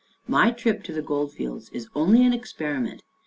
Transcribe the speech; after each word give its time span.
My 0.27 0.49
trip 0.49 0.81
to 0.85 0.93
the 0.93 1.03
Gold 1.03 1.31
Fields 1.33 1.69
is 1.69 1.87
only 1.93 2.25
an 2.25 2.33
experi 2.33 2.81
ment. 2.81 3.03